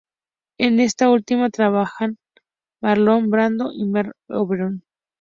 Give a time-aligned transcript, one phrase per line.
[0.57, 2.17] En esta última trabajaban
[2.81, 4.83] Marlon Brando y Merle Oberon.